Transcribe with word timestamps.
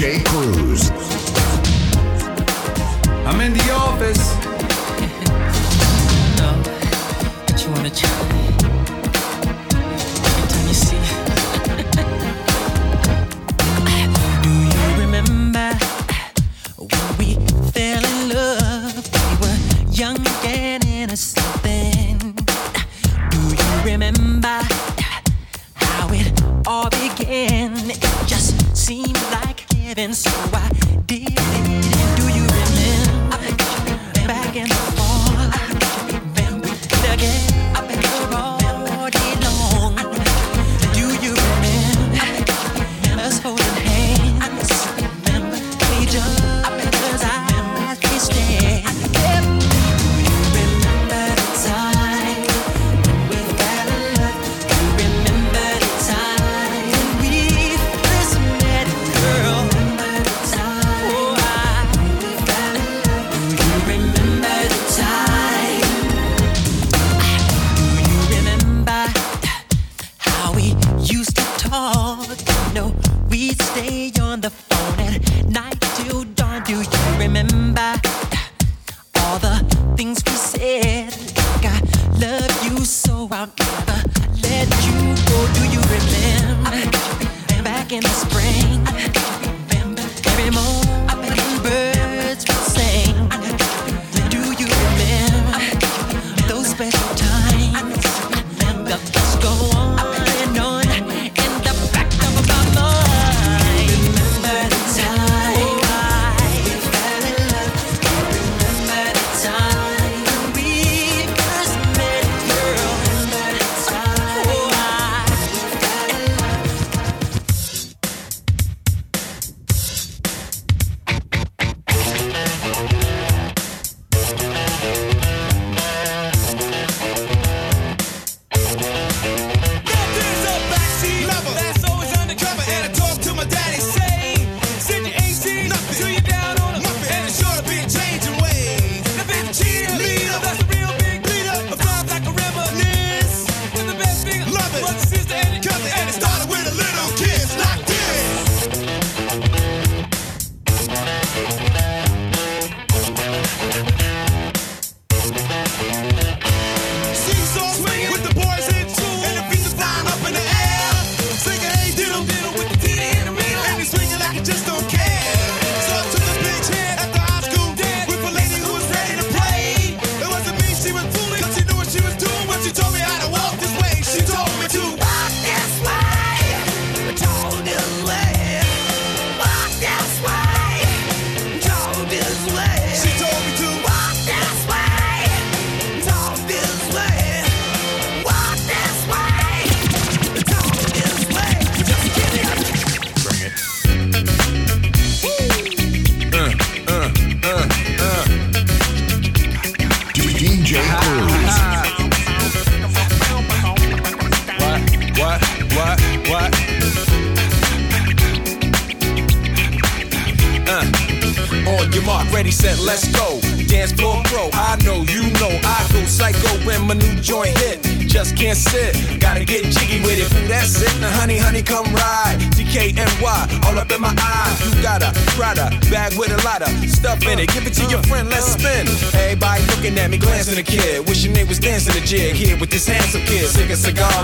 J. 0.00 0.18
Cruz. 0.24 0.90
I'm 3.26 3.38
in 3.42 3.52
the 3.52 3.62
yard. 3.66 3.89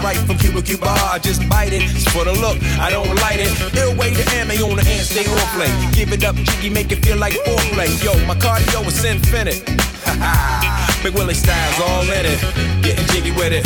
right 0.06 0.17
from 0.19 0.39
Cuba 0.39 0.62
Cuba. 0.62 0.87
I 0.87 1.19
just 1.19 1.43
bite 1.49 1.72
it. 1.72 1.83
It's 1.83 2.09
for 2.15 2.25
the 2.25 2.33
look, 2.33 2.56
I 2.78 2.91
don't 2.91 3.12
light 3.27 3.41
it. 3.41 3.50
Ill 3.75 3.93
way 3.99 4.15
to 4.15 4.25
ammo 4.39 4.55
on 4.71 4.77
the 4.77 4.84
hand, 4.84 5.05
stay 5.05 5.27
on 5.27 5.47
play. 5.55 5.71
Give 5.99 6.12
it 6.12 6.22
up, 6.22 6.37
jiggy, 6.37 6.71
make 6.71 6.93
it 6.93 7.05
feel 7.05 7.19
like 7.19 7.34
foreplay. 7.47 7.91
Yo, 8.05 8.12
my 8.27 8.37
cardio 8.37 8.87
is 8.87 9.05
infinite. 9.05 9.61
Ha 10.06 10.12
ha. 10.22 11.00
Big 11.03 11.15
Willie 11.15 11.34
style's 11.34 11.81
all 11.87 12.06
in 12.19 12.25
it. 12.33 12.39
Getting 12.87 13.06
jiggy 13.11 13.33
with 13.33 13.53
it. 13.59 13.65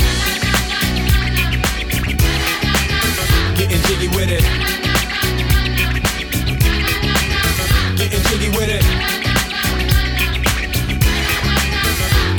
Getting 3.59 3.83
jiggy 3.89 4.09
with 4.17 4.31
it. 4.37 4.45
Getting 8.01 8.23
jiggy 8.29 8.51
with 8.57 8.71
it. 8.77 8.85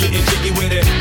Getting 0.02 0.26
jiggy 0.26 0.52
with 0.58 0.74
it. 0.74 1.01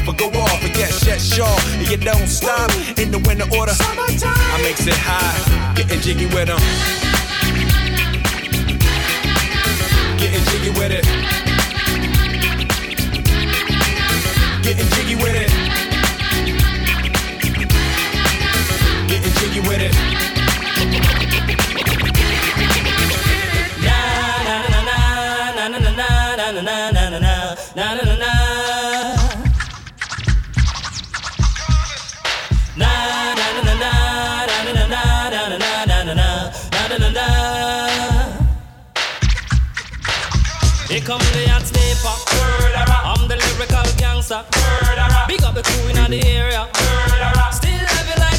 off 0.01 0.07
or 0.07 0.13
go 0.13 0.27
off 0.39 0.63
and 0.63 0.73
get 0.73 0.91
shit 0.93 1.21
shaw 1.21 1.57
and 1.77 1.89
you 1.89 1.97
don't 1.97 2.27
stop 2.27 2.71
in 2.97 3.11
the 3.11 3.19
winter 3.19 3.45
order. 3.57 3.73
Summertime. 3.73 4.33
I 4.35 4.61
makes 4.63 4.85
it 4.87 4.93
high, 4.95 5.73
getting 5.75 5.99
jiggy 6.01 6.25
with 6.27 6.47
them. 6.47 6.59
Getting 10.17 10.43
jiggy 10.45 10.69
with 10.69 10.91
it. 10.91 11.05
Getting 14.63 14.87
jiggy 14.95 15.15
with 15.15 15.35
it. 15.35 15.49
Getting 19.07 19.33
jiggy 19.33 19.59
with 19.61 19.81
it. 19.81 21.20
Become 41.01 41.17
the 41.33 41.49
hot 41.49 41.65
sniper. 41.65 42.13
I'm 43.09 43.27
the 43.27 43.35
lyrical 43.35 43.81
gangster. 43.97 44.45
Big 45.27 45.41
up 45.41 45.55
the 45.55 45.63
crew 45.63 45.89
in 45.89 46.11
the 46.11 46.21
area. 46.29 46.69
Still 47.51 47.73
living 47.73 48.21
like 48.21 48.30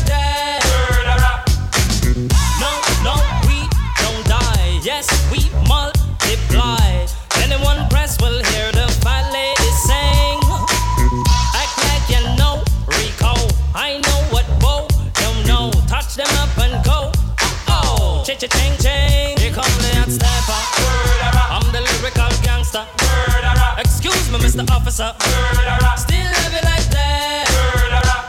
Mr. 24.53 24.71
Officer. 24.71 25.15
Murderer. 25.57 25.97
Still 25.97 26.29
love 26.29 26.53
you 26.53 26.61
like 26.69 26.89
that. 26.93 27.49
Murderer. 27.73 28.21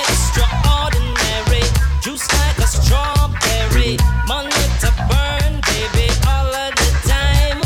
Extraordinary, 0.00 1.60
juice 2.00 2.24
like 2.32 2.56
a 2.56 2.66
strawberry. 2.66 4.00
Money 4.24 4.64
to 4.80 4.88
burn, 5.04 5.60
baby, 5.68 6.08
all 6.24 6.48
of 6.48 6.72
the 6.80 6.88
time. 7.04 7.60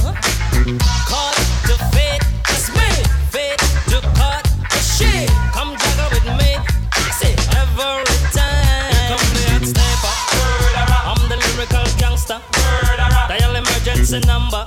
Caught 1.07 1.39
to 1.71 1.79
fit 1.95 2.27
it's 2.51 2.75
me. 2.75 2.91
fit 3.31 3.55
to 3.95 4.03
cut 4.19 4.43
the 4.75 4.83
shit. 4.83 5.31
Come 5.55 5.79
juggle 5.79 6.11
with 6.11 6.27
me, 6.43 6.59
I 6.59 7.07
say 7.15 7.39
every 7.55 8.19
time. 8.35 8.91
Here 8.99 9.15
come 9.15 9.31
the 9.31 9.47
hot 9.47 9.63
sniper. 9.71 10.15
Murderer. 10.59 11.01
I'm 11.07 11.23
the 11.31 11.39
lyrical 11.39 11.87
gangster. 12.03 12.43
Murderer. 12.51 13.31
Dial 13.31 13.55
emergency 13.55 14.19
number. 14.27 14.67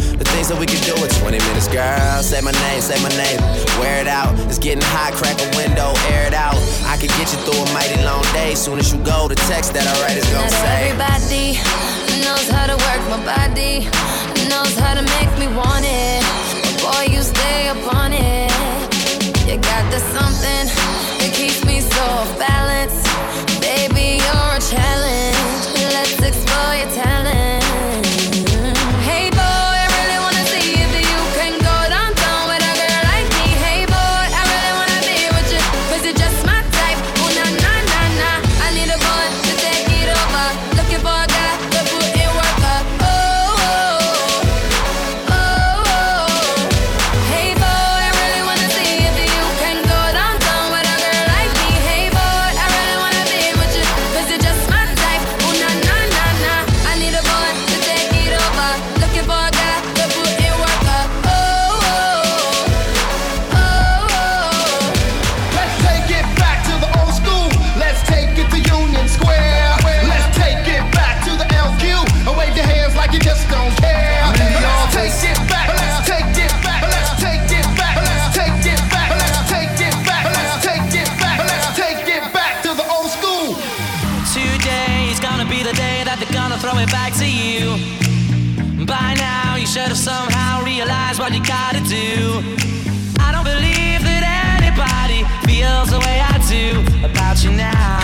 The 0.21 0.29
things 0.37 0.53
that 0.53 0.59
we 0.61 0.69
can 0.69 0.77
do 0.85 0.93
in 0.93 1.09
20 1.09 1.33
minutes, 1.49 1.65
girl. 1.65 2.21
Say 2.21 2.45
my 2.45 2.53
name, 2.69 2.77
say 2.77 2.93
my 3.01 3.09
name. 3.17 3.41
Wear 3.81 3.97
it 3.97 4.05
out. 4.05 4.37
It's 4.45 4.61
getting 4.61 4.85
hot, 4.93 5.17
crack 5.17 5.33
a 5.41 5.49
window, 5.57 5.97
air 6.13 6.29
it 6.29 6.37
out. 6.37 6.61
I 6.85 6.93
can 6.93 7.09
get 7.17 7.33
you 7.33 7.41
through 7.41 7.57
a 7.57 7.65
mighty 7.73 7.97
long 8.05 8.21
day. 8.29 8.53
Soon 8.53 8.77
as 8.77 8.93
you 8.93 9.01
go, 9.01 9.25
the 9.25 9.33
text 9.49 9.73
that 9.73 9.81
I 9.81 9.93
write 10.05 10.21
is 10.21 10.29
gonna 10.29 10.45
Not 10.45 10.61
say. 10.61 10.93
everybody 10.93 11.57
knows 12.21 12.45
how 12.53 12.69
to 12.69 12.77
work 12.77 13.01
my 13.09 13.17
body, 13.25 13.89
knows 14.45 14.77
how 14.77 14.93
to 14.93 15.01
make 15.01 15.33
me 15.41 15.49
want 15.57 15.89
it. 15.89 16.21
Boy, 16.85 17.09
you 17.09 17.25
stay 17.25 17.73
upon 17.73 18.13
it. 18.13 18.53
You 19.49 19.57
got 19.57 19.89
the 19.89 20.05
something 20.13 20.69
that 21.17 21.33
keeps 21.33 21.65
me 21.65 21.81
so 21.81 21.97
off 21.97 22.29
balance. 22.37 22.93
Baby, 23.57 24.21
you're 24.21 24.53
a 24.53 24.61
challenge. 24.69 25.81
Let's 25.97 26.13
explore 26.21 26.77
your 26.77 26.93
talent. 26.93 27.20
What 91.21 91.33
you 91.35 91.43
gotta 91.43 91.79
do. 91.81 92.41
I 93.19 93.31
don't 93.31 93.43
believe 93.43 94.01
that 94.01 94.23
anybody 94.57 95.21
feels 95.45 95.91
the 95.91 95.99
way 95.99 96.19
I 96.19 96.39
do 96.49 97.05
about 97.05 97.43
you 97.43 97.51
now. 97.51 98.00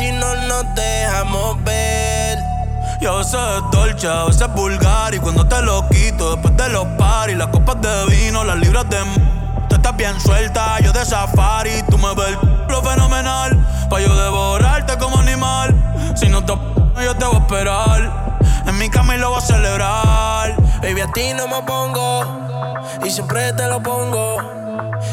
Si 0.00 0.10
no 0.12 0.34
nos 0.34 0.64
dejamos 0.74 1.62
ver. 1.62 2.38
yo 3.02 3.12
a 3.12 3.18
veces 3.18 3.34
es 3.34 3.70
dolce, 3.70 4.08
a 4.08 4.24
veces 4.24 4.40
es 4.40 4.52
vulgar. 4.54 5.14
Y 5.14 5.18
cuando 5.18 5.46
te 5.46 5.60
lo 5.60 5.86
quito, 5.90 6.36
después 6.36 6.56
de 6.56 6.70
los 6.70 6.86
paris, 6.96 7.36
las 7.36 7.48
copas 7.48 7.82
de 7.82 8.06
vino, 8.06 8.42
las 8.42 8.56
libras 8.56 8.88
de. 8.88 8.96
Tú 9.68 9.76
estás 9.76 9.94
bien 9.98 10.18
suelta, 10.18 10.80
yo 10.80 10.90
de 10.94 11.04
safari. 11.04 11.82
Tú 11.90 11.98
me 11.98 12.14
ves 12.14 12.34
lo 12.70 12.82
fenomenal. 12.82 13.62
Pa' 13.90 14.00
yo 14.00 14.16
devorarte 14.16 14.96
como 14.96 15.18
animal. 15.18 15.76
Si 16.16 16.30
no 16.30 16.42
te 16.46 16.54
yo 17.04 17.14
te 17.14 17.26
voy 17.26 17.36
a 17.36 17.38
esperar. 17.38 18.38
En 18.68 18.78
mi 18.78 18.88
cama 18.88 19.18
lo 19.18 19.28
voy 19.28 19.38
a 19.38 19.42
celebrar. 19.42 20.56
Baby, 20.80 21.02
a 21.02 21.12
ti 21.12 21.34
no 21.34 21.46
me 21.46 21.60
pongo. 21.66 22.24
Y 23.04 23.10
siempre 23.10 23.52
te 23.52 23.66
lo 23.66 23.82
pongo. 23.82 24.38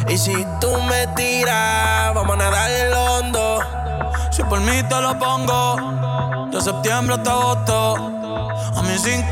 Y 0.07 0.17
si 0.17 0.47
tú 0.61 0.71
me 0.83 1.07
tiras, 1.07 2.13
vamos 2.15 2.35
a 2.35 2.37
nadar 2.37 2.71
el 2.71 2.93
hondo. 2.93 3.36
Si 4.37 4.43
por 4.43 4.59
mí 4.59 4.83
te 4.87 5.01
lo 5.01 5.17
pongo, 5.17 6.47
de 6.51 6.61
septiembre 6.61 7.15
hasta 7.15 7.31
agosto. 7.31 7.95
A 8.75 8.83
mí 8.83 8.95
sin 8.99 9.25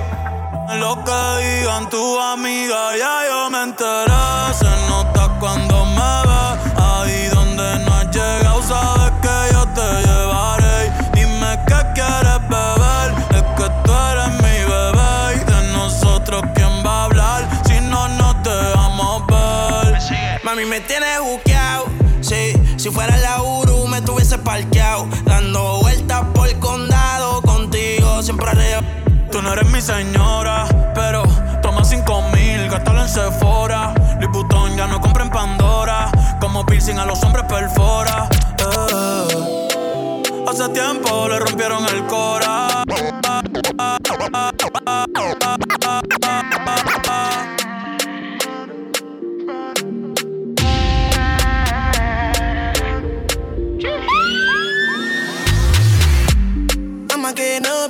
lo 0.79 0.95
que 1.05 1.21
digan 1.45 1.87
tu 1.91 2.19
amiga, 2.19 2.97
ya 2.97 3.15
yo 3.29 3.51
me 3.51 3.61
enteré. 3.65 4.51
Se 4.57 4.65
nota 4.89 5.29
cuando 5.39 5.85
me 5.85 6.11
ve, 6.27 6.81
ahí 6.81 7.27
donde 7.27 7.85
no 7.85 7.93
has 7.93 8.09
llegado, 8.09 8.63
sabes 8.63 9.11
que 9.21 9.53
yo 9.53 9.63
te 9.75 9.87
llevaré. 10.07 10.91
Dime 11.13 11.59
qué 11.67 11.79
quieres 11.93 12.41
beber, 12.49 13.07
es 13.29 13.43
que 13.57 13.69
tú 13.83 13.93
eres 14.11 14.31
mi 14.41 14.57
bebé. 14.71 15.35
Y 15.35 15.43
de 15.51 15.73
nosotros, 15.73 16.41
¿quién 16.55 16.83
va 16.83 17.01
a 17.01 17.03
hablar? 17.03 17.47
Si 17.67 17.79
no, 17.79 18.07
no 18.07 18.41
te 18.41 18.55
vamos 18.73 19.21
a 19.31 19.83
ver. 19.83 20.41
Mami, 20.43 20.65
me 20.65 20.79
tienes 20.79 21.19
buqueado, 21.21 21.85
sí. 22.21 22.53
Si 22.77 22.89
fuera 22.89 23.15
la 23.17 23.43
Uru, 23.43 23.87
me 23.87 24.01
tuviese 24.01 24.37
parqueado 24.39 24.74
siempre 28.25 28.51
real. 28.53 28.83
Tú 29.31 29.39
no 29.41 29.53
eres 29.53 29.69
mi 29.69 29.79
señora, 29.79 30.65
pero 30.95 31.21
toma 31.61 31.83
cinco 31.83 32.23
mil, 32.33 32.67
gastalo 32.69 33.01
en 33.01 33.09
Sephora. 33.09 33.93
Louis 34.19 34.75
ya 34.75 34.87
no 34.87 34.99
compra 34.99 35.23
en 35.23 35.29
Pandora, 35.29 36.09
como 36.39 36.65
piercing 36.65 36.97
a 36.97 37.05
los 37.05 37.21
hombres 37.23 37.45
perfora. 37.47 38.27
Eh, 38.57 39.67
hace 40.47 40.69
tiempo 40.69 41.27
le 41.29 41.39
rompieron 41.39 41.85
el 41.85 42.03
cora. 42.07 42.83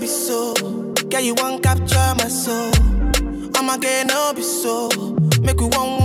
be 0.06 0.10
so. 0.10 0.54
Girl, 1.10 1.20
you 1.20 1.34
won't 1.34 1.64
capture 1.64 2.14
my 2.20 2.28
soul. 2.28 2.72
I'ma 3.56 3.78
get 3.78 4.06
no 4.06 4.34
be 4.36 4.44
so. 4.44 4.90
Make 5.42 5.60
you 5.60 5.68
one. 5.70 6.05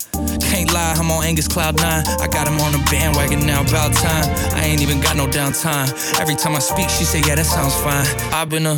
Can't 0.61 0.73
lie, 0.73 0.93
I'm 0.95 1.09
on 1.09 1.23
Angus 1.23 1.47
Cloud 1.47 1.81
9. 1.81 1.83
I 2.21 2.27
got 2.27 2.47
him 2.47 2.59
on 2.61 2.71
the 2.71 2.87
bandwagon 2.91 3.47
now, 3.47 3.61
about 3.61 3.93
time. 3.93 4.29
I 4.53 4.65
ain't 4.65 4.79
even 4.79 5.01
got 5.01 5.15
no 5.17 5.25
downtime. 5.25 5.89
Every 6.19 6.35
time 6.35 6.55
I 6.55 6.59
speak, 6.59 6.87
she 6.87 7.03
say, 7.03 7.19
yeah, 7.25 7.33
that 7.33 7.47
sounds 7.47 7.73
fine. 7.77 8.05
I've 8.31 8.47
been 8.47 8.67
a 8.67 8.75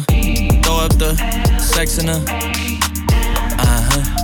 throw 0.64 0.78
up 0.78 0.98
the 0.98 1.14
sex 1.60 1.98
in 1.98 2.08
a. 2.08 2.24
Uh-huh. 3.60 4.24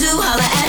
To 0.00 0.06
holler 0.16 0.59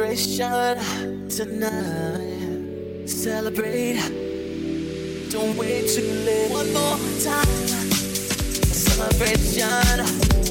celebration 0.00 1.28
tonight. 1.28 3.06
Celebrate. 3.06 4.00
Don't 5.30 5.56
wait 5.58 5.88
too 5.88 6.02
late. 6.24 6.50
One 6.50 6.72
more 6.72 6.96
time. 7.22 7.46
Celebration. 8.72 10.49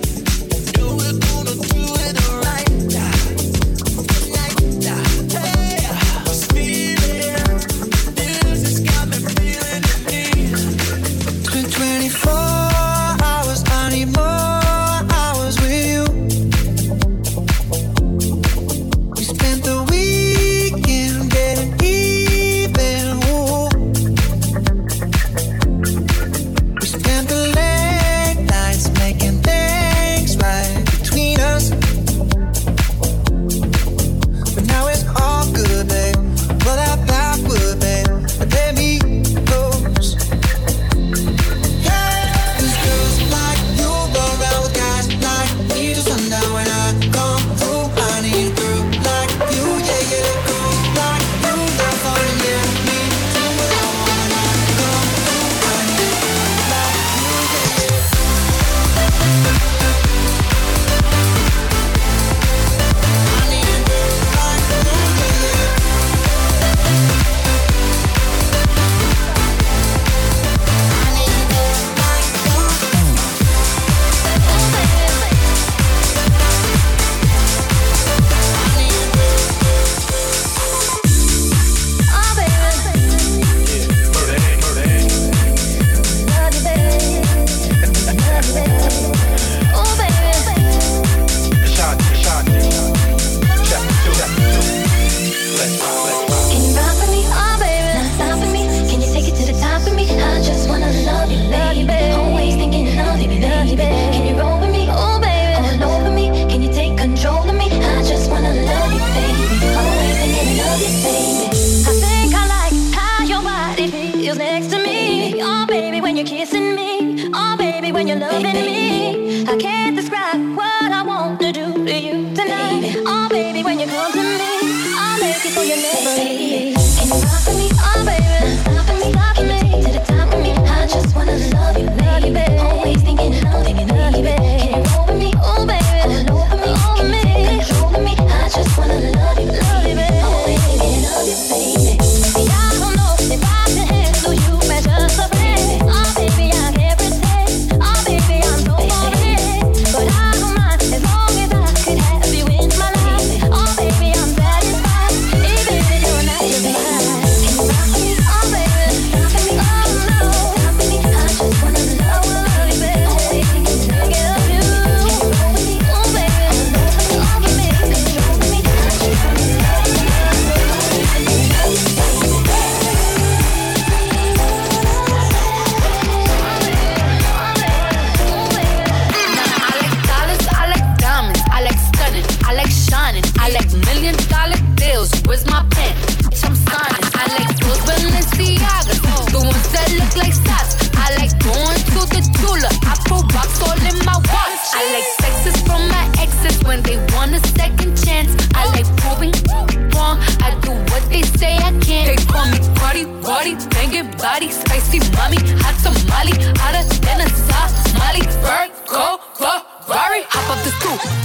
baby. 88.53 88.78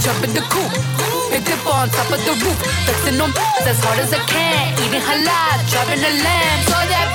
jump 0.05 0.23
in 0.23 0.33
the 0.33 0.41
coop. 0.53 0.71
Picked 1.31 1.49
up 1.49 1.65
on 1.65 1.89
top 1.89 2.11
of 2.13 2.21
the 2.25 2.33
roof, 2.45 2.57
flexing 2.85 3.19
on 3.19 3.31
as 3.65 3.79
hard 3.83 3.99
as 3.99 4.13
I 4.13 4.21
can. 4.29 4.77
Eating 4.77 5.01
halal, 5.01 5.57
driving 5.71 6.03
a 6.05 6.11
lamb, 6.23 6.59
So 6.69 6.77
that 6.93 7.14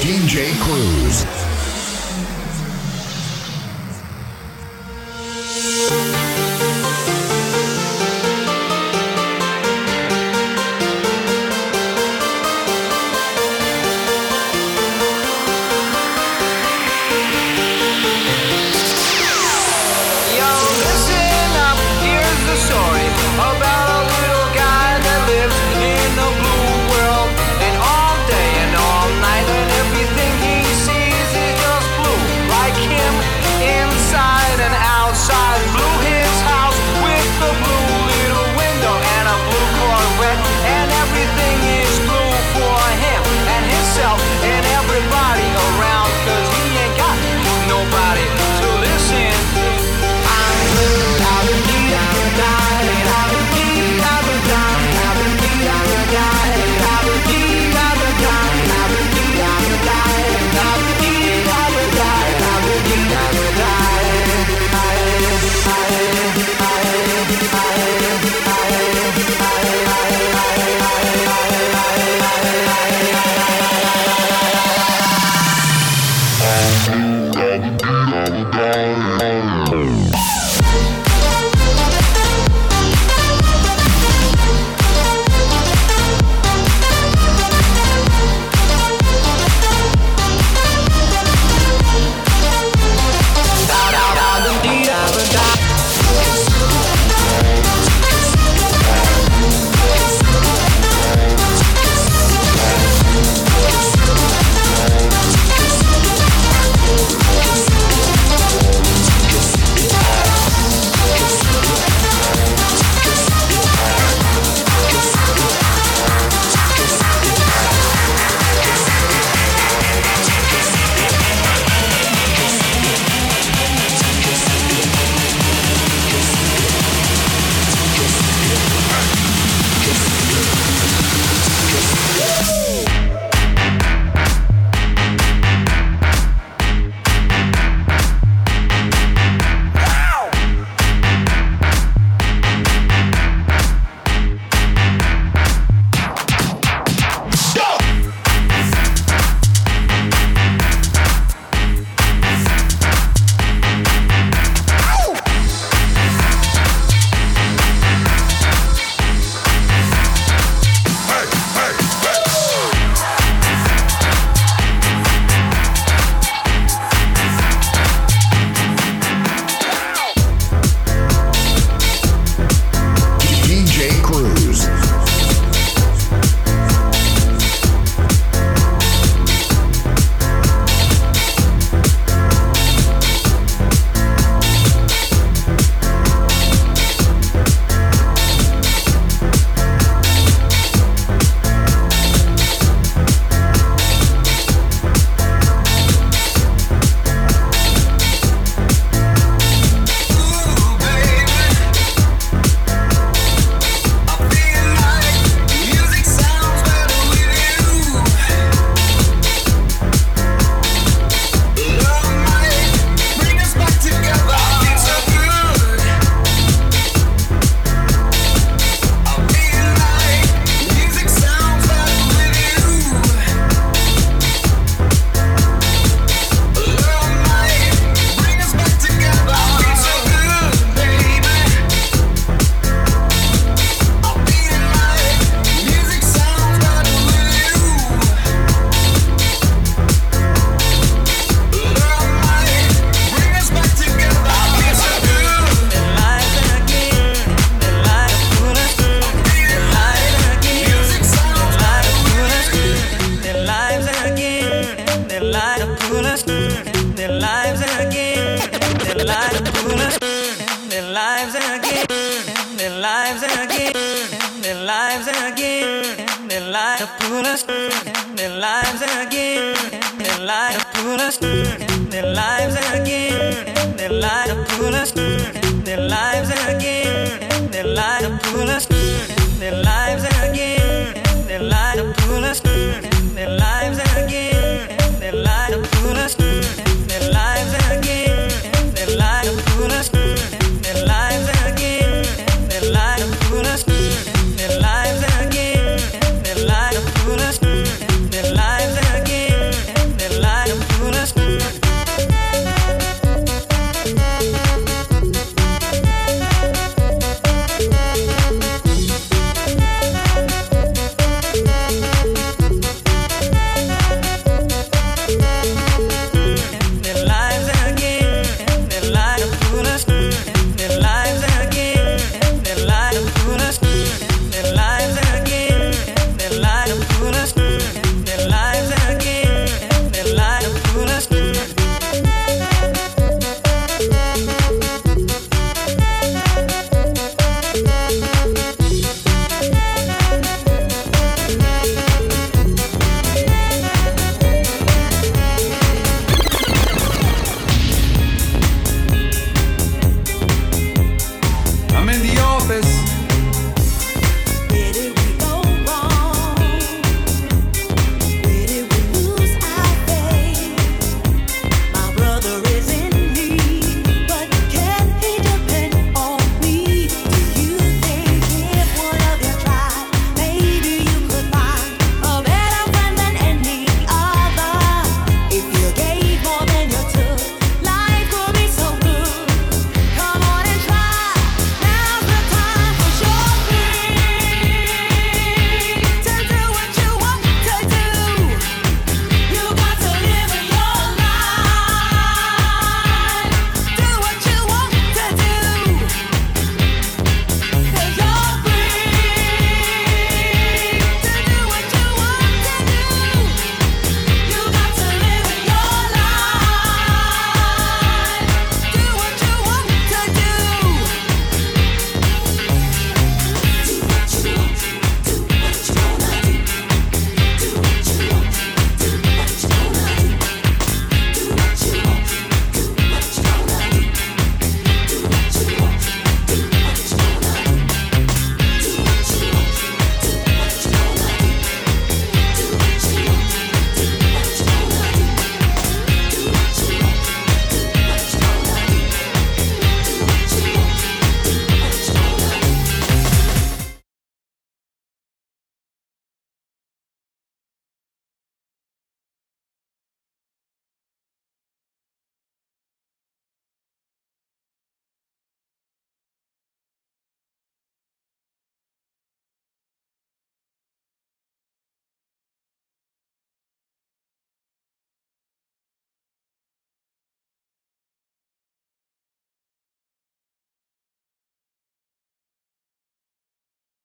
DJ 0.00 0.54
Cruz. 0.60 1.47